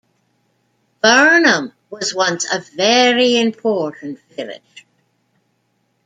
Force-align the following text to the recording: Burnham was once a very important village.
Burnham 1.03 1.73
was 1.91 2.11
once 2.15 2.51
a 2.51 2.57
very 2.75 3.37
important 3.37 4.19
village. 4.35 4.87